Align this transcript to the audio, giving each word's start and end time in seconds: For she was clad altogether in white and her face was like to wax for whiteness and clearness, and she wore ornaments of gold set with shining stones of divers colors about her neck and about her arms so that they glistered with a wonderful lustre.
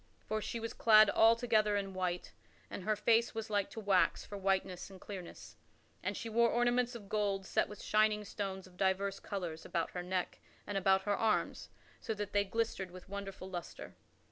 For 0.25 0.41
she 0.41 0.59
was 0.59 0.73
clad 0.73 1.11
altogether 1.11 1.77
in 1.77 1.93
white 1.93 2.31
and 2.71 2.85
her 2.85 2.95
face 2.95 3.35
was 3.35 3.51
like 3.51 3.69
to 3.69 3.79
wax 3.79 4.25
for 4.25 4.35
whiteness 4.35 4.89
and 4.89 4.99
clearness, 4.99 5.57
and 6.01 6.17
she 6.17 6.27
wore 6.27 6.49
ornaments 6.49 6.95
of 6.95 7.07
gold 7.07 7.45
set 7.45 7.69
with 7.69 7.83
shining 7.83 8.25
stones 8.25 8.65
of 8.65 8.77
divers 8.77 9.19
colors 9.19 9.63
about 9.63 9.91
her 9.91 10.01
neck 10.01 10.39
and 10.65 10.75
about 10.75 11.03
her 11.03 11.15
arms 11.15 11.69
so 11.99 12.15
that 12.15 12.33
they 12.33 12.43
glistered 12.43 12.89
with 12.89 13.07
a 13.09 13.11
wonderful 13.11 13.47
lustre. 13.47 13.93